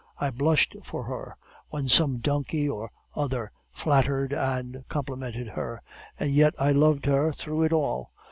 [0.17, 1.37] I blushed for her
[1.69, 5.83] when some donkey or other flattered and complimented her.
[6.19, 8.11] And yet I loved her through it all!